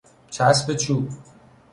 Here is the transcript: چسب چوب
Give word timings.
چسب 0.31 0.73
چوب 0.75 1.09